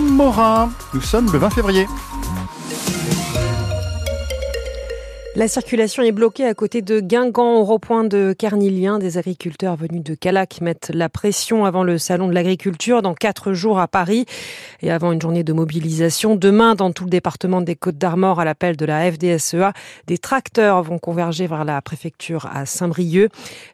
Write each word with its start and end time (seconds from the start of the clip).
Morin. 0.00 0.70
Nous 0.94 1.00
sommes 1.00 1.30
le 1.32 1.38
20 1.38 1.50
février. 1.50 1.86
La 5.34 5.48
circulation 5.48 6.02
est 6.02 6.12
bloquée 6.12 6.44
à 6.44 6.52
côté 6.52 6.82
de 6.82 7.00
Guingamp 7.00 7.54
au 7.54 7.64
repoint 7.64 8.04
de 8.04 8.34
Carnilien. 8.38 8.98
Des 8.98 9.16
agriculteurs 9.16 9.76
venus 9.76 10.02
de 10.04 10.14
Calac 10.14 10.60
mettent 10.60 10.90
la 10.92 11.08
pression 11.08 11.64
avant 11.64 11.84
le 11.84 11.96
salon 11.96 12.28
de 12.28 12.34
l'agriculture 12.34 13.00
dans 13.00 13.14
quatre 13.14 13.54
jours 13.54 13.80
à 13.80 13.88
Paris 13.88 14.26
et 14.82 14.90
avant 14.90 15.10
une 15.10 15.22
journée 15.22 15.42
de 15.42 15.54
mobilisation. 15.54 16.36
Demain, 16.36 16.74
dans 16.74 16.92
tout 16.92 17.04
le 17.04 17.10
département 17.10 17.62
des 17.62 17.76
Côtes 17.76 17.96
d'Armor, 17.96 18.40
à 18.40 18.44
l'appel 18.44 18.76
de 18.76 18.84
la 18.84 19.10
FDSEA, 19.10 19.72
des 20.06 20.18
tracteurs 20.18 20.82
vont 20.82 20.98
converger 20.98 21.46
vers 21.46 21.64
la 21.64 21.80
préfecture 21.80 22.50
à 22.52 22.66
Saint-Brieuc. 22.66 23.30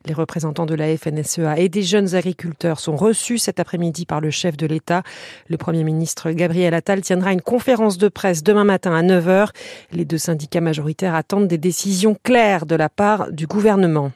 Les 0.06 0.14
représentants 0.14 0.66
de 0.66 0.76
la 0.76 0.96
FNSEA 0.96 1.58
et 1.58 1.68
des 1.68 1.82
jeunes 1.82 2.14
agriculteurs 2.14 2.78
sont 2.78 2.94
reçus 2.94 3.38
cet 3.38 3.58
après-midi 3.58 4.06
par 4.06 4.20
le 4.20 4.30
chef 4.30 4.56
de 4.56 4.66
l'État. 4.66 5.02
Le 5.48 5.56
Premier 5.56 5.82
ministre 5.82 6.30
Gabriel 6.30 6.72
Attal 6.72 7.00
tiendra 7.00 7.32
une 7.32 7.42
conférence 7.42 7.98
de 7.98 8.06
presse 8.06 8.44
demain 8.44 8.64
matin 8.64 8.94
à 8.94 9.02
9h. 9.02 9.48
Les 9.90 10.04
deux 10.04 10.18
syndicats 10.18 10.60
majoritaires 10.60 11.16
attendent 11.16 11.47
des 11.48 11.58
décisions 11.58 12.16
claires 12.22 12.66
de 12.66 12.76
la 12.76 12.88
part 12.88 13.32
du 13.32 13.46
gouvernement. 13.46 14.12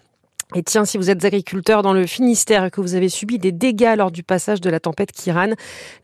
Et 0.55 0.63
tiens, 0.63 0.85
si 0.85 0.99
vous 0.99 1.09
êtes 1.09 1.25
agriculteur 1.25 1.81
dans 1.81 1.95
le 1.95 2.07
Finistère 2.07 2.67
et 2.67 2.71
que 2.71 2.83
vous 2.83 2.95
avez 2.95 3.09
subi 3.09 3.39
des 3.39 3.53
dégâts 3.53 3.95
lors 3.97 4.11
du 4.11 4.23
passage 4.23 4.61
de 4.61 4.69
la 4.69 4.81
tempête 4.81 5.11
Kiran, 5.11 5.53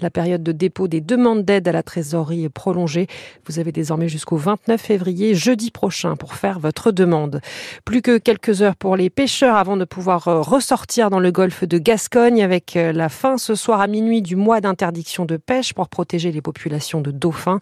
la 0.00 0.08
période 0.08 0.42
de 0.42 0.52
dépôt 0.52 0.88
des 0.88 1.02
demandes 1.02 1.44
d'aide 1.44 1.68
à 1.68 1.72
la 1.72 1.82
trésorerie 1.82 2.44
est 2.44 2.48
prolongée. 2.48 3.08
Vous 3.46 3.58
avez 3.58 3.72
désormais 3.72 4.08
jusqu'au 4.08 4.38
29 4.38 4.80
février, 4.80 5.34
jeudi 5.34 5.70
prochain, 5.70 6.16
pour 6.16 6.32
faire 6.32 6.60
votre 6.60 6.92
demande. 6.92 7.42
Plus 7.84 8.00
que 8.00 8.16
quelques 8.16 8.62
heures 8.62 8.76
pour 8.76 8.96
les 8.96 9.10
pêcheurs 9.10 9.54
avant 9.54 9.76
de 9.76 9.84
pouvoir 9.84 10.28
euh, 10.28 10.40
ressortir 10.40 11.10
dans 11.10 11.20
le 11.20 11.30
golfe 11.30 11.64
de 11.64 11.76
Gascogne 11.76 12.42
avec 12.42 12.74
euh, 12.76 12.92
la 12.92 13.10
fin 13.10 13.36
ce 13.36 13.54
soir 13.54 13.82
à 13.82 13.86
minuit 13.86 14.22
du 14.22 14.34
mois 14.34 14.62
d'interdiction 14.62 15.26
de 15.26 15.36
pêche 15.36 15.74
pour 15.74 15.90
protéger 15.90 16.32
les 16.32 16.40
populations 16.40 17.02
de 17.02 17.10
dauphins. 17.10 17.60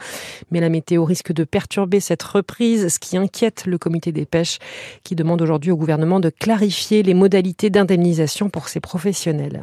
Mais 0.52 0.60
la 0.60 0.68
météo 0.68 1.04
risque 1.04 1.32
de 1.32 1.42
perturber 1.42 1.98
cette 1.98 2.22
reprise, 2.22 2.94
ce 2.94 3.00
qui 3.00 3.16
inquiète 3.16 3.66
le 3.66 3.76
comité 3.76 4.12
des 4.12 4.24
pêches 4.24 4.58
qui 5.02 5.16
demande 5.16 5.42
aujourd'hui 5.42 5.72
au 5.72 5.76
gouvernement 5.76 6.20
de 6.20 6.30
clarifier 6.30 6.75
les 6.90 7.14
modalités 7.14 7.70
d'indemnisation 7.70 8.48
pour 8.48 8.68
ces 8.68 8.80
professionnels. 8.80 9.62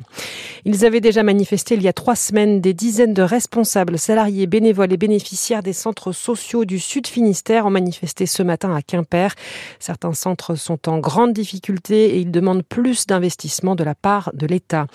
Ils 0.66 0.86
avaient 0.86 1.02
déjà 1.02 1.24
manifesté 1.24 1.76
il 1.76 1.82
y 1.82 1.88
a 1.88 1.94
trois 1.94 2.16
semaines 2.16 2.62
des 2.62 2.74
dizaines 2.74 3.14
de 3.14 3.22
responsables, 3.22 3.98
salariés, 3.98 4.48
bénévoles 4.48 4.92
et 4.92 4.98
bénéficiaires 4.98 5.64
des 5.64 5.74
centres 5.74 6.12
sociaux 6.12 6.66
du 6.66 6.80
Sud 6.80 7.08
Finistère 7.08 7.66
ont 7.66 7.70
manifesté 7.70 8.26
ce 8.26 8.44
matin 8.44 8.76
à 8.76 8.82
Quimper. 8.82 9.36
Certains 9.80 10.14
centres 10.14 10.56
sont 10.56 10.90
en 10.90 11.00
grande 11.00 11.34
difficulté 11.34 12.16
et 12.16 12.20
ils 12.20 12.32
demandent 12.32 12.64
plus 12.64 13.06
d'investissement 13.06 13.76
de 13.76 13.84
la 13.84 13.96
part 13.96 14.32
de 14.34 14.48
l'État. 14.48 14.88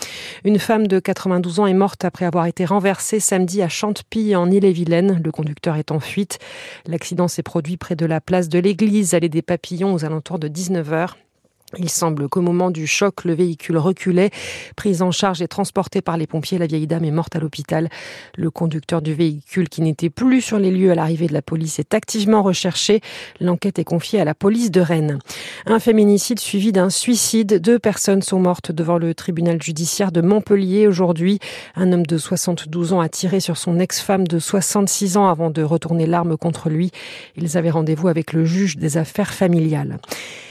Une 0.44 0.58
femme 0.58 0.86
de 0.86 0.98
92 0.98 1.60
ans 1.60 1.66
est 1.66 1.74
morte 1.74 2.04
après 2.04 2.24
avoir 2.24 2.46
été 2.46 2.64
renversée 2.64 3.20
samedi 3.20 3.62
à 3.62 3.68
Chantepie 3.68 4.34
en 4.34 4.50
Ille-et-Vilaine. 4.50 5.20
Le 5.22 5.30
conducteur 5.30 5.76
est 5.76 5.92
en 5.92 6.00
fuite. 6.00 6.38
L'accident 6.86 7.28
s'est 7.28 7.42
produit 7.42 7.76
près 7.76 7.96
de 7.96 8.06
la 8.06 8.20
place 8.20 8.48
de 8.48 8.58
l'église, 8.58 9.14
allée 9.14 9.28
des 9.28 9.42
Papillons 9.42 9.94
aux 9.94 10.04
alentours 10.04 10.38
de 10.38 10.48
19h. 10.48 11.14
Il 11.76 11.90
semble 11.90 12.30
qu'au 12.30 12.40
moment 12.40 12.70
du 12.70 12.86
choc, 12.86 13.24
le 13.24 13.34
véhicule 13.34 13.76
reculait. 13.76 14.30
Prise 14.74 15.02
en 15.02 15.10
charge 15.10 15.42
et 15.42 15.48
transportée 15.48 16.00
par 16.00 16.16
les 16.16 16.26
pompiers, 16.26 16.56
la 16.56 16.66
vieille 16.66 16.86
dame 16.86 17.04
est 17.04 17.10
morte 17.10 17.36
à 17.36 17.40
l'hôpital. 17.40 17.90
Le 18.38 18.50
conducteur 18.50 19.02
du 19.02 19.12
véhicule, 19.12 19.68
qui 19.68 19.82
n'était 19.82 20.08
plus 20.08 20.40
sur 20.40 20.58
les 20.58 20.70
lieux 20.70 20.90
à 20.90 20.94
l'arrivée 20.94 21.26
de 21.26 21.34
la 21.34 21.42
police, 21.42 21.78
est 21.78 21.92
activement 21.92 22.42
recherché. 22.42 23.02
L'enquête 23.38 23.78
est 23.78 23.84
confiée 23.84 24.18
à 24.18 24.24
la 24.24 24.34
police 24.34 24.70
de 24.70 24.80
Rennes. 24.80 25.18
Un 25.66 25.78
féminicide 25.78 26.38
suivi 26.40 26.72
d'un 26.72 26.88
suicide. 26.88 27.60
Deux 27.60 27.78
personnes 27.78 28.22
sont 28.22 28.40
mortes 28.40 28.72
devant 28.72 28.96
le 28.96 29.14
tribunal 29.14 29.62
judiciaire 29.62 30.10
de 30.10 30.22
Montpellier 30.22 30.86
aujourd'hui. 30.86 31.38
Un 31.76 31.92
homme 31.92 32.06
de 32.06 32.16
72 32.16 32.94
ans 32.94 33.00
a 33.00 33.10
tiré 33.10 33.40
sur 33.40 33.58
son 33.58 33.78
ex-femme 33.78 34.26
de 34.26 34.38
66 34.38 35.18
ans 35.18 35.28
avant 35.28 35.50
de 35.50 35.62
retourner 35.62 36.06
l'arme 36.06 36.38
contre 36.38 36.70
lui. 36.70 36.92
Ils 37.36 37.58
avaient 37.58 37.68
rendez-vous 37.68 38.08
avec 38.08 38.32
le 38.32 38.46
juge 38.46 38.78
des 38.78 38.96
affaires 38.96 39.34
familiales. 39.34 39.98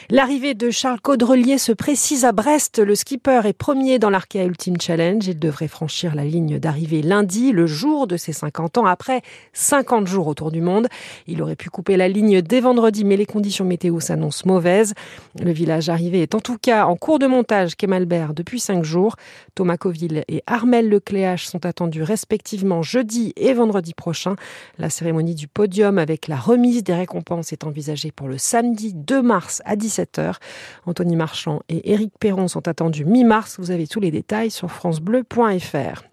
L'arrivée 0.09 0.53
de 0.53 0.69
Charles 0.69 1.01
Caudrelier 1.01 1.57
se 1.57 1.73
précise 1.73 2.23
à 2.23 2.31
Brest. 2.31 2.79
Le 2.79 2.95
skipper 2.95 3.41
est 3.43 3.51
premier 3.51 3.99
dans 3.99 4.09
l'Arkea 4.09 4.45
Ultimate 4.45 4.81
Challenge. 4.81 5.27
Il 5.27 5.37
devrait 5.37 5.67
franchir 5.67 6.15
la 6.15 6.23
ligne 6.23 6.59
d'arrivée 6.59 7.01
lundi, 7.01 7.51
le 7.51 7.67
jour 7.67 8.07
de 8.07 8.15
ses 8.15 8.31
50 8.31 8.77
ans, 8.77 8.85
après 8.85 9.21
50 9.51 10.07
jours 10.07 10.27
autour 10.27 10.49
du 10.49 10.61
monde. 10.61 10.87
Il 11.27 11.41
aurait 11.41 11.57
pu 11.57 11.69
couper 11.69 11.97
la 11.97 12.07
ligne 12.07 12.41
dès 12.41 12.61
vendredi, 12.61 13.03
mais 13.03 13.17
les 13.17 13.25
conditions 13.25 13.65
météo 13.65 13.99
s'annoncent 13.99 14.43
mauvaises. 14.45 14.93
Le 15.41 15.51
village 15.51 15.89
arrivé 15.89 16.21
est 16.21 16.35
en 16.35 16.39
tout 16.39 16.57
cas 16.57 16.85
en 16.85 16.95
cours 16.95 17.19
de 17.19 17.27
montage 17.27 17.75
Kemalbert 17.75 18.33
depuis 18.33 18.61
5 18.61 18.85
jours. 18.85 19.17
Thomas 19.55 19.75
Coville 19.75 20.23
et 20.29 20.41
Armel 20.47 20.87
Lecléache 20.87 21.47
sont 21.47 21.65
attendus 21.65 22.03
respectivement 22.03 22.81
jeudi 22.81 23.33
et 23.35 23.53
vendredi 23.53 23.93
prochain. 23.93 24.37
La 24.77 24.89
cérémonie 24.89 25.35
du 25.35 25.49
podium 25.49 25.97
avec 25.97 26.29
la 26.29 26.37
remise 26.37 26.85
des 26.85 26.95
récompenses 26.95 27.51
est 27.51 27.65
envisagée 27.65 28.13
pour 28.13 28.29
le 28.29 28.37
samedi 28.37 28.93
2 28.93 29.21
mars 29.21 29.61
à 29.65 29.75
17 29.75 29.96
h 29.99 30.33
Anthony 30.85 31.15
Marchand 31.15 31.61
et 31.69 31.91
Éric 31.91 32.13
Perron 32.19 32.47
sont 32.47 32.67
attendus 32.67 33.05
mi-mars. 33.05 33.57
Vous 33.59 33.71
avez 33.71 33.87
tous 33.87 33.99
les 33.99 34.11
détails 34.11 34.51
sur 34.51 34.71
francebleu.fr. 34.71 36.03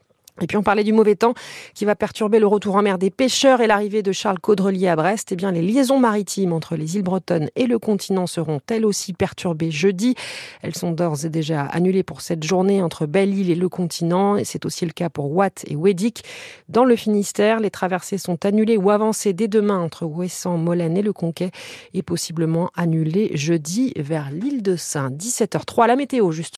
Et 0.41 0.49
puis 0.49 0.56
on 0.56 0.65
parlait 0.65 0.83
du 0.83 0.93
mauvais 0.93 1.15
temps 1.15 1.34
qui 1.75 1.84
va 1.84 1.95
perturber 1.95 2.41
le 2.41 2.49
retour 2.49 2.75
en 2.75 2.83
mer 2.83 2.99
des 2.99 3.11
pêcheurs 3.11 3.61
et 3.61 3.69
l'arrivée 3.69 4.03
de 4.03 4.11
Charles 4.11 4.41
Caudrelier 4.41 4.89
à 4.89 4.97
Brest. 4.97 5.31
Eh 5.31 5.37
bien, 5.37 5.53
les 5.53 5.62
liaisons 5.62 6.00
maritimes 6.00 6.53
entre 6.53 6.75
les 6.75 6.97
îles 6.97 7.05
bretonnes 7.05 7.50
et 7.55 7.69
le 7.69 7.78
continent 7.78 8.27
seront 8.27 8.61
elles 8.69 8.84
aussi 8.84 9.12
perturbées 9.12 9.71
jeudi. 9.71 10.17
Elles 10.62 10.75
sont 10.75 10.91
d'ores 10.91 11.25
et 11.25 11.28
déjà 11.28 11.62
annulées 11.62 12.03
pour 12.03 12.21
cette 12.21 12.43
journée 12.43 12.83
entre 12.83 13.06
Belle-Île 13.06 13.49
et 13.49 13.55
le 13.55 13.69
continent. 13.69 14.37
Et 14.37 14.44
c'est 14.44 14.67
aussi 14.67 14.84
le 14.84 14.91
cas 14.91 15.09
pour 15.09 15.31
Watt 15.31 15.65
et 15.69 15.77
Wedic. 15.77 16.25
Dans 16.69 16.84
le 16.84 16.97
Finistère, 16.97 17.61
les 17.61 17.71
traversées 17.71 18.19
sont 18.19 18.44
annulées 18.44 18.77
ou 18.77 18.91
avancées 18.91 19.34
dès 19.34 19.47
demain 19.47 19.78
entre 19.78 20.05
Ouessant, 20.05 20.59
Molène 20.59 20.97
et 20.97 21.03
le 21.03 21.12
Conquet 21.12 21.53
et 21.93 22.03
possiblement 22.03 22.71
annulées 22.75 23.31
jeudi 23.37 23.93
vers 23.97 24.33
l'île 24.33 24.62
de 24.62 24.75
Saint. 24.75 25.11
17h03, 25.11 25.87
la 25.87 25.94
météo 25.94 26.33
juste. 26.33 26.53